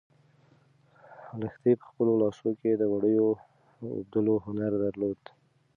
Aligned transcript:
لښتې 1.39 1.71
په 1.79 1.85
خپلو 1.89 2.13
لاسو 2.21 2.49
کې 2.59 2.71
د 2.77 2.83
وړیو 2.93 3.29
د 3.37 3.39
اوبدلو 3.95 4.35
هنر 4.45 4.71
درلود. 4.83 5.21